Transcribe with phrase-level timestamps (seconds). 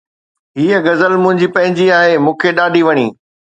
[0.57, 3.07] هيءَ غزل منهنجي پنهنجي آهي، مون کي ڏاڍي وڻي